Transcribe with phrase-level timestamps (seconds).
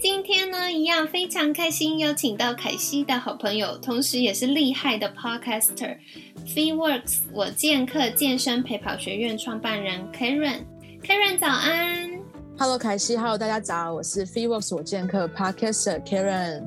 [0.00, 5.98] 今天呢，一样非常开心，邀请到凯西的好朋友，同时也是厉害的 podcaster
[6.46, 10.64] FeeWorks 我健客健身陪跑学院创办人 Karen。
[11.02, 12.18] Karen 早安
[12.58, 16.64] ，Hello 凯西，Hello 大家早，我是 FeeWorks 我健客 podcaster Karen。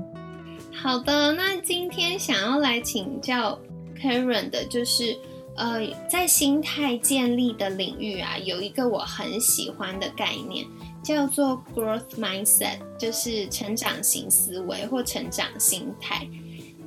[0.71, 3.59] 好的，那今天想要来请教
[3.99, 5.17] Karen 的，就是
[5.55, 10.67] 呃，在心态建立的领域啊，有一个我很喜欢的概念。
[11.03, 16.27] 叫做 growth mindset，就是成长型思维或成长心态。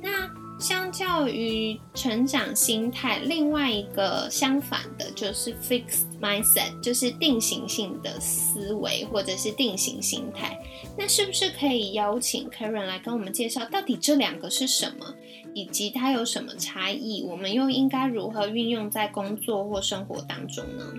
[0.01, 10.59] 那相较于成长心态，另外一个相反的就是 fixed mindset，就是定型性的思维或者是定型心态。
[10.97, 15.13] 那是不是可以邀请 Karen 来跟我们介绍，到底这两个是什么，
[15.53, 17.23] 以及它有什么差异？
[17.23, 20.93] 我们又应该如何运用在工作或生活当中呢？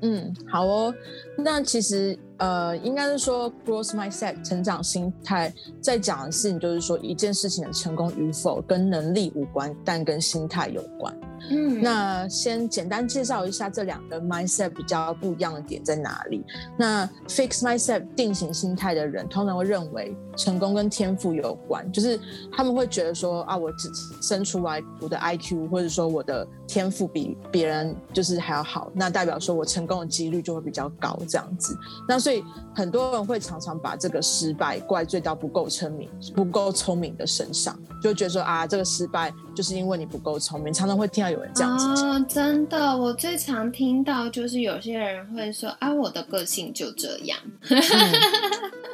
[0.00, 0.94] 嗯，好哦。
[1.36, 2.18] 那其实。
[2.40, 11.14] 呃，应该是说，cross mindset 成长心态，在讲的事情就是说，一件事情的成功与否跟能力无关，但跟心态有关。
[11.48, 16.44] 嗯，那先简单介绍一下这两个 mindset 比较不一样的点在哪里。
[16.76, 22.18] 那 fix mindset 定型心态的人，通常会认为成功跟天赋有关，就是
[22.52, 31.76] 他们会觉得说啊，我只生出来我的 IQ 或者说我的天赋比别人就是还要好，那代表说我成功的几率就会比较高这样子。
[32.08, 32.44] 那所以
[32.74, 40.72] 很多人会常常把这个失败怪罪到不够聪明、不够聪明的身上，就觉得说啊，这个失败就是因为你不够聪明。
[40.72, 42.26] 常常会听到有人这样子讲。
[42.28, 47.38] 真的，我最常听到就是有些人会说啊，我的个性就这样，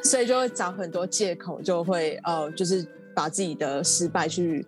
[0.03, 4.65] 所以就会找很多借口，就会呃，就是把自己的失败去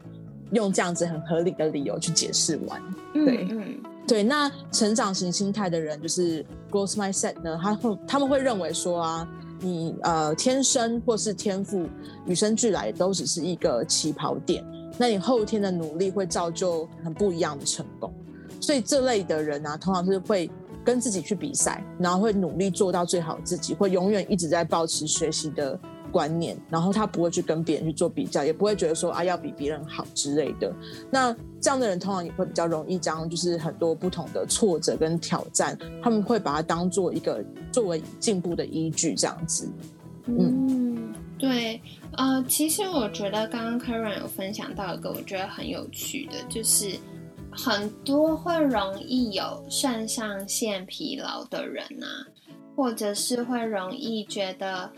[0.51, 2.81] 用这样子很合理的理由去解释完。
[3.13, 3.77] 对，嗯。
[4.07, 9.27] 对，那成长型心态的人就是 growth mindset 呢，他会他们会认为说啊，
[9.59, 11.87] 你呃天生或是天赋
[12.25, 14.65] 与生俱来都只是一个起跑点，
[14.99, 18.13] 那你后天的努力会造就很不一样的成功。
[18.61, 20.51] 所以这类的人啊，通常是会
[20.83, 25.79] 跟自己去比赛，然后会努力做到最好自己，会永远一直在保持学习的。
[26.11, 30.73] 观念，然后他不会去跟别人去做比较，也不会觉得说啊要比别人好之类的。
[31.11, 39.69] 那这样的人通常也会比较容易将就是很多不同的挫折跟挑战，他们会把它当做一个作为进步的依据，这样子。
[40.25, 40.78] 嗯，
[41.39, 46.95] 对，呃，其实我觉得刚刚 Karen 有分享到一个我觉得很有趣的，就是
[47.49, 52.27] 很多会容易有肾上腺疲劳的人啊，
[52.75, 54.91] 或者是会容易觉得。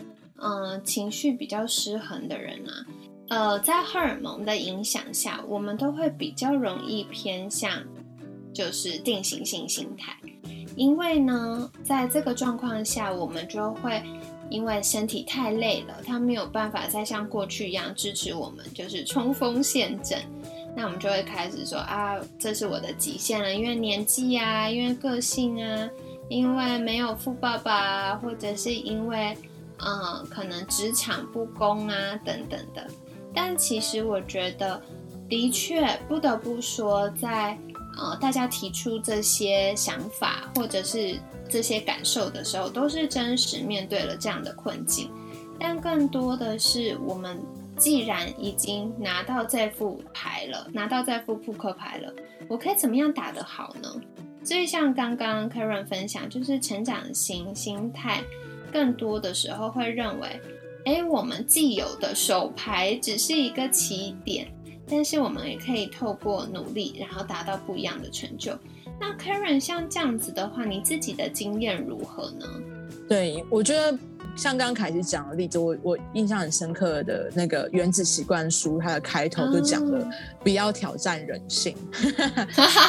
[0.44, 2.74] 嗯，情绪比较失衡的人啊，
[3.30, 7.72] 呃，在荷尔蒙的影响下，我们都会比较容易偏向
[8.52, 10.18] 就是定型性心态，
[10.76, 14.02] 因为呢，在这个状况下，我们就会
[14.52, 20.20] 因为身体太累了，他没有办法再像过去一样支持我们，就是冲锋陷阵，
[20.76, 25.90] 那我们就会开始说啊，这是我的极限了，因为年纪啊，因为个性啊，
[26.30, 29.36] 因为没有富爸爸，或者是因为。
[29.84, 32.86] 嗯，可能职场不公啊，等等的。
[33.34, 34.80] 但其实我觉得，
[35.28, 37.58] 的确不得不说，在
[37.98, 41.20] 呃大家提出这些想法或者是
[41.50, 45.10] 这些感受的时候，都是真实面对了这样的困境。
[45.60, 47.40] 但更多的是，我们
[47.78, 52.14] 既然已经拿到这副牌了，拿到这副扑克牌了，
[52.48, 53.90] 我可以怎么样打得好呢？
[54.44, 58.24] 所以像刚刚 Karen 分享，就是成长型心态。
[58.74, 60.42] 更多的时候会认为，
[60.86, 64.52] 哎，我们既有的手牌只是一个起点，
[64.92, 68.52] 但是我们也可以透过努力，然后达到不一样的成就。
[69.00, 72.46] 那 Karen 像这样子的话，你自己的经验如何呢？
[73.08, 73.98] 对，我觉得
[74.36, 80.06] 像刚刚凯西讲的例子，我我印象很深刻的那个《原子习惯书》，它的开头就讲了
[80.42, 81.76] 不要挑战人性，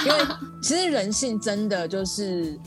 [0.05, 0.25] 因为
[0.61, 2.59] 其实人性真的就是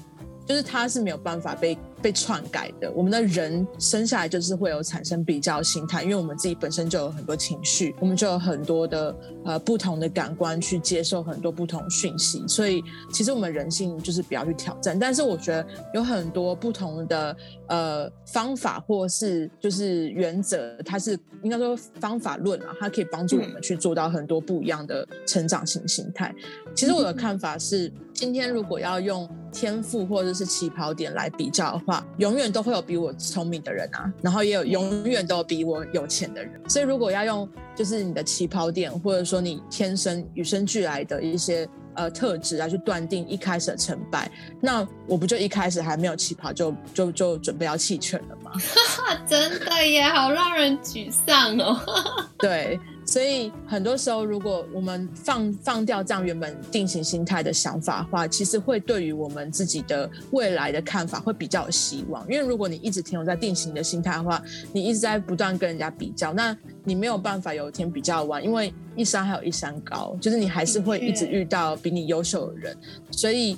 [0.46, 1.78] 就是它是没有办法被。
[2.06, 2.92] 被篡改的。
[2.92, 15.00] 我们的人生下来就是会有产生比较心态，因为我们自己本身就有很多情绪，我们就有很多的呃不同的感官去接受很多不同讯息，所以其实我们人性就是不要去挑战。
[15.00, 15.66] 但是我觉得
[15.96, 17.36] 有很多不同的
[17.70, 26.32] 呃方法或是就是原则，它是应该说方法论啊，它可以帮助我们去做到很多不一样的成长型心态。
[26.76, 36.52] 其实我的看法是，今天如果要用天赋或者是起跑点来比较的话，永远都会有比我聪明的人啊，然后也有永远都有比我有钱的人。
[36.68, 44.30] 所以如果要用就是你的起跑点，或者说你天生与生俱来的一些呃特质来去断定一开始的成败，
[44.60, 48.52] 那我不就一开始还没有起跑就就就准备要弃权了吗？
[49.26, 51.80] 真的耶，好让人沮丧哦。
[52.38, 52.78] 对。
[53.06, 62.26] 所以很多时候，如果我们放放掉这样原本定型心态的想法的话，其实会对于我们自己的未来的看法会比较有希望。
[62.28, 64.42] 因为如果你一直停留在定型的心态的话，
[64.74, 72.78] 你一直在不断跟人家比较，那你没有办法有一天比较完，因为一山还有一山高，就是你还是会一直遇到比你优秀的人。
[73.12, 73.56] 所以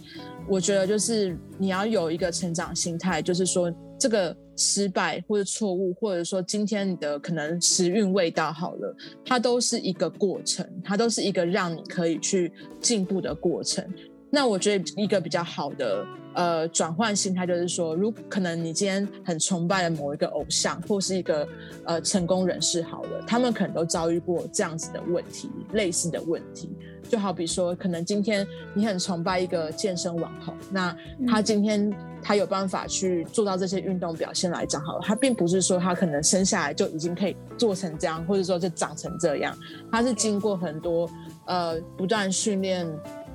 [0.48, 4.36] 我觉得，就是你要有一个成长心态，就是说这个。
[4.58, 8.94] 失败或者错误，或者说今天你的可能时运未到，好了，
[9.24, 12.52] 它都是一个过程，它都是一个让你可以去
[12.82, 13.88] 进步的过程。
[14.30, 21.48] 那我觉得一个比较好的呃转换心态，就是说，如可能你今天很崇拜的某一个偶像，或是一个
[21.86, 26.70] 呃成功人士，好了，他们可能都遭遇过这样子的问题，类似的问题。
[27.10, 30.96] 就好比说，可能今天你很崇拜一个健身网红，那
[31.28, 39.58] 他今天他有办法去做到这些运动表现来讲，好了，他并不是说他可能生下来就已经可以做成这样，或者说就长成这样，
[39.92, 41.10] 他是经过很多
[41.46, 42.86] 呃不断训练，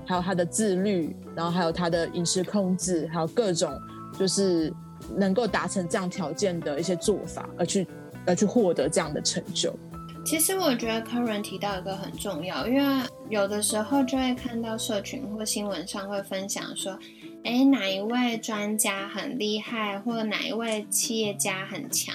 [0.06, 3.72] 还有他的自律，然后还有他的饮食控制，还有各种
[4.18, 4.72] 就是
[5.16, 7.86] 能够达成这样条件的一些做法，而去
[8.26, 9.74] 而去获得这样的成就。
[10.24, 16.98] 其实我觉得 Karen 提到一个很重要，因为有的时候就会看到社群或新闻上会分享说，
[17.44, 22.14] 哎，哪一位专家很厉害，或者哪一位企业家很强，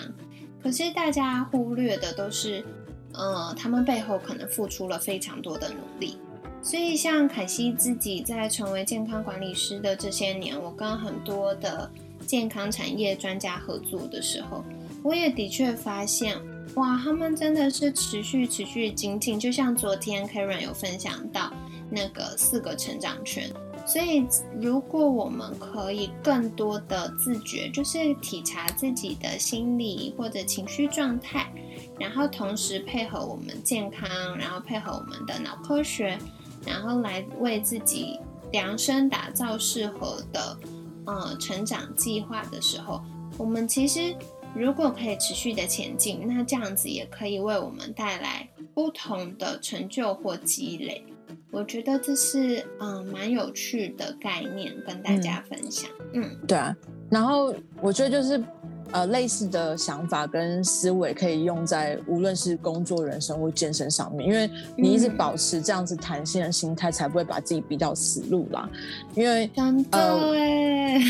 [0.64, 2.66] 可是大家忽略的都是，
[3.14, 6.18] 呃，他们背后可能付出了非常多的努力。
[6.64, 11.90] 所以像凯西自己在成为健康管理师的这些年，我跟很多的
[12.26, 14.64] 健康产业专家合作的时候，
[15.04, 16.36] 我也的确发现。
[16.78, 21.52] 哇，他们真的是持续持续精进，就像昨天 Karen 有分享到
[21.90, 23.52] 那个四个成长圈。
[23.84, 24.28] 所以，
[24.62, 31.52] 如果我们可以更多的自觉，就是体察自己的心理或者情绪状态，
[32.00, 34.08] 然后同时配合我们健康，
[34.38, 36.16] 然后配合我们的脑科学，
[36.64, 38.20] 然后来为自己
[38.52, 40.58] 量身打造适合的
[41.06, 43.02] 呃成长计划的时候，
[43.36, 44.16] 我们其实。
[44.56, 51.04] 如果可以持续的前进，那这样子也可以为我们带来不同的成就或积累。
[51.52, 55.90] 我觉得这是嗯蛮有趣的概念，跟大家分享。
[56.14, 56.76] 嗯，对啊。
[57.10, 58.44] 然后我觉得就是
[58.92, 68.70] 呃类似的想法跟思维可以用在无论是工作、人生或健身上面，因为你一直保持这样子弹性的心态，才不会把自己逼到死路啦。
[69.16, 69.50] 因为
[69.92, 70.20] 呃，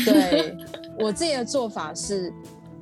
[0.04, 0.56] 对
[0.98, 2.30] 我自己的做法是。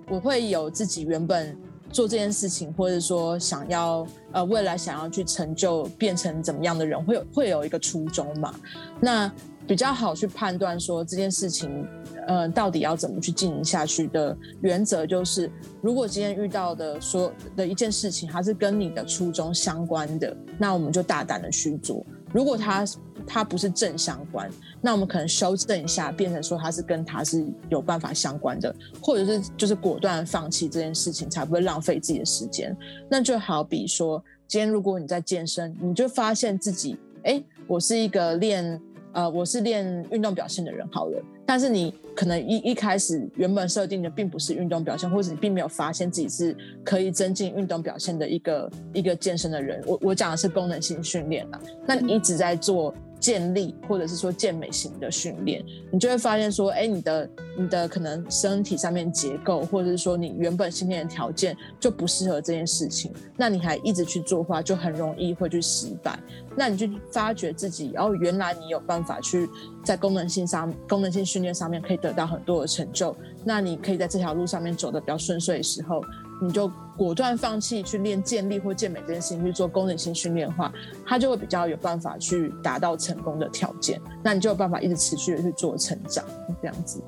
[0.09, 1.57] 我会有自己原本
[1.91, 8.55] 做这件事情，或者说想要呃未来想要去成就变成怎么样的人，会有会有一个初衷嘛？
[9.01, 9.31] 那
[9.67, 11.85] 比较好去判断说这件事情，
[12.29, 15.51] 呃，到底要怎么去进行下去的原则就是，
[15.81, 22.07] 如果今天遇到的说的一件事情，它是跟你的初衷相关的，那我们就大胆的去做。
[22.37, 22.85] 如果它
[23.27, 24.51] 它不是正相关，
[24.83, 32.77] 那我们可能修正一下，变成说它是跟它是有办法相关的，或者是就是果断放弃这件事情，才不会浪费自己的时间。
[33.09, 38.79] 那就好比说，今天如果你在健身，你就发现自己，哎，我是一个练。
[39.17, 46.55] 呃，我是练运动表现的人，好了，但是你可能一一开始原本设定的并不是运动表现，或者你并没有发现自己是
[46.85, 49.83] 可以增进运动表现的一个一个健身的人。
[49.87, 52.95] 我我讲的是功能性训练啦，那你一直在做。
[53.19, 66.19] 健力或者是说健美型的训练，你就会发现说，哎，你的你的可能身体上面结构，或者是说你原本先天的条件就不适合这件事情，那你还一直去做的话，就很容易会去失败。
[66.57, 69.49] 那你就发觉自己，哦，原来你有办法去
[69.85, 76.03] 在功能性上、功能性训练上面可以得到很多的成就，那你可以在这条路上面走的比较顺遂的时候。
[76.41, 80.73] 你就果断放弃去练健力或健美这件事情，去做功能性训练的话，
[81.05, 84.01] 他就会比较有办法去达到成功的条件。
[84.23, 86.25] 那你就有办法一直持续的去做成长，
[86.61, 87.03] 这样子。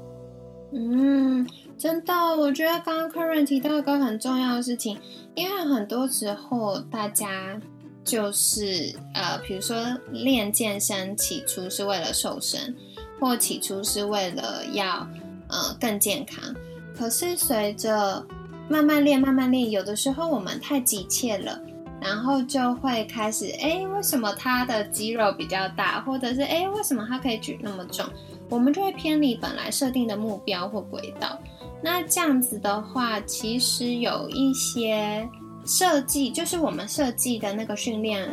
[0.72, 1.46] 嗯，
[1.78, 4.98] 真的，我觉得刚刚 Karen 提到一个很重要的事情，
[5.34, 7.58] 因为很多时候大家
[8.04, 9.76] 就是呃，比如说
[10.10, 12.76] 练健身，起初是为了瘦身，
[13.18, 15.08] 或起初是为了要
[15.48, 16.54] 呃更健康，
[16.94, 18.22] 可是随着
[18.68, 21.60] 慢慢练，慢慢练，有的时候我们太急切了，
[22.00, 28.04] 然后就会开始，哎，为什么他的肌肉比较大，或者是哎，为什么他可以举那么重，
[28.50, 31.38] 我们就会偏离本来设定的目标或轨道。
[31.82, 35.26] 那这样子的话，其实有一些
[35.64, 38.28] 设计，就是我们设计的那个训练，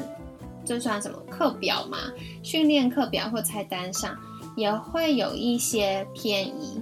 [0.66, 1.98] 这算什么课表嘛？
[2.44, 4.18] 训练课表或菜单上
[4.58, 6.82] 也会有一些偏移，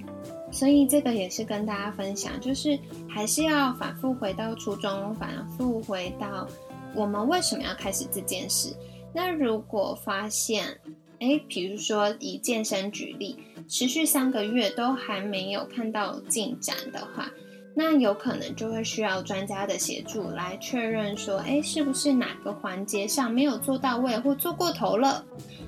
[0.53, 2.79] 所以这个也是跟大家分享，就是
[3.09, 6.47] 还是要反复回到初衷，反复回到
[6.95, 8.73] 我们为什么要开始这件事。
[9.13, 10.79] 那如果发现，
[11.19, 13.37] 哎，比如说以健身举例。
[13.65, 17.31] 持续三个月都还没有看到进展的话，
[17.73, 25.23] 那有可能就会需要专家的协助来确认说，哎，是不是哪个环节上没有做到位或做过头了？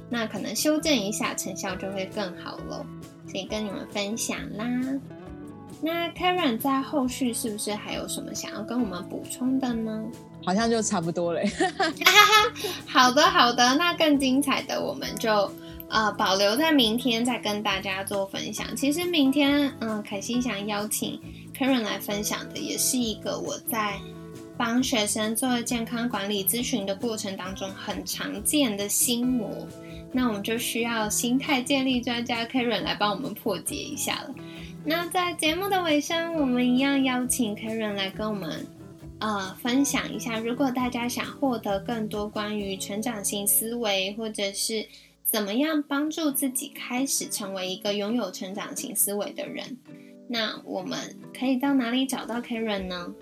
[0.10, 2.86] 那可能修正一下，成效就会更好喽。
[3.36, 4.66] 所以跟你们分享啦。
[5.82, 10.06] 那 Karen 在后续是不是还有什么想要跟我们补充的呢？
[10.46, 11.42] 好像就差不多了。
[12.88, 15.52] 好的，好的，那更精彩的我们就。
[15.88, 18.76] 呃，保留在明天再跟大家做分享。
[18.76, 21.22] 其实明天，嗯，凯西想邀请
[21.56, 24.00] Karen 来分享的，也是一个我在
[24.58, 29.68] 帮学生做健康管理咨询的过程当中很常见的心魔。
[30.16, 34.34] 那我们就需要心态建立专家 Karen 来帮我们破解一下了。
[34.86, 38.66] 那在节目的尾声，我们一样邀请 Karen 来跟我们
[39.20, 44.88] 呃分享一下，如果大家想获得更多关于成长型思维，或者是
[45.26, 49.78] 怎么样帮助自己开始成为一个拥有成长型思维的人？
[50.30, 50.98] 那我们
[51.38, 53.14] 可以到哪里找到 Karen 呢？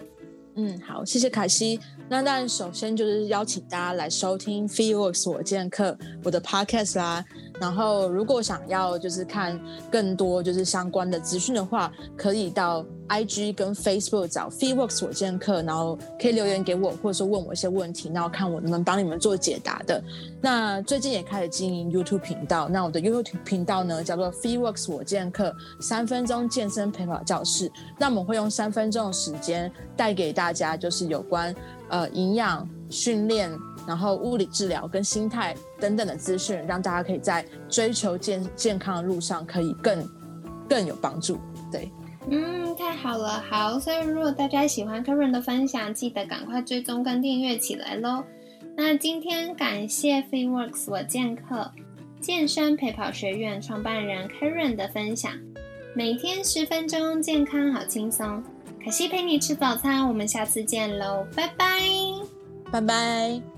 [0.56, 1.80] 嗯，好，谢谢凯西。
[2.08, 7.26] 那当然，首先就是邀请大家来收听 Feelworks 我见课我的 Podcast 啦。
[7.60, 9.60] 然后，如果想要就是看
[9.92, 20.04] 更多就是相关的资讯的话，可以到 IG 跟 Facebook 找 Fee Works 我健课，然后可以留言给我，或者说问我一些问题，然后看我能不能帮你们做解答的。
[20.42, 27.72] 那最近也开始经营 YouTube 频道，那我的 YouTube 频道呢叫做 Fee Works 我健课三分钟健身陪跑教室。
[28.00, 31.54] 那我们会用三分钟的时间带给大家就是有关。
[31.90, 33.52] 呃，营养训练，
[33.86, 40.10] 然后物理治疗跟心态等等的资讯，让大家可以在追求健健康的路上可以更
[40.68, 41.38] 更有帮助。
[41.72, 41.92] 对，
[42.30, 48.24] 嗯，太好了，好，所以如果大家喜欢 Karen 的分享，记得赶快追踪跟订阅起来喽。
[48.76, 51.72] 那今天感谢 FreeWorks 我健客
[52.20, 55.32] 健身陪跑学院创办人 Karen 的分享，
[55.94, 58.44] 每天十分钟，健康好轻松。
[58.84, 61.82] 可惜陪你吃早餐，我们下次见喽，拜拜，
[62.72, 63.53] 拜拜。